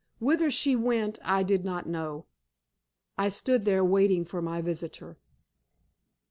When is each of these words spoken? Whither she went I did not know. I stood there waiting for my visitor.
Whither 0.17 0.49
she 0.49 0.75
went 0.75 1.19
I 1.23 1.43
did 1.43 1.63
not 1.63 1.85
know. 1.85 2.25
I 3.19 3.29
stood 3.29 3.65
there 3.65 3.85
waiting 3.85 4.25
for 4.25 4.41
my 4.41 4.59
visitor. 4.59 5.19